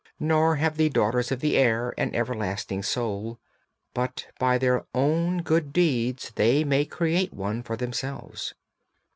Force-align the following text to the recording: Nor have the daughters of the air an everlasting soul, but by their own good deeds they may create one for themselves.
Nor 0.19 0.55
have 0.55 0.77
the 0.77 0.89
daughters 0.89 1.31
of 1.31 1.41
the 1.41 1.55
air 1.55 1.93
an 1.95 2.15
everlasting 2.15 2.81
soul, 2.81 3.37
but 3.93 4.25
by 4.39 4.57
their 4.57 4.83
own 4.95 5.43
good 5.43 5.71
deeds 5.71 6.31
they 6.33 6.63
may 6.63 6.85
create 6.85 7.31
one 7.35 7.61
for 7.61 7.77
themselves. 7.77 8.55